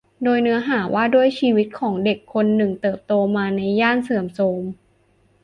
[0.23, 4.61] โดยเนื้อหาว่าด้วยชีวิตของเด็กคนหนึ่งที่เติบโตมาในย่านเสื่อมโทรม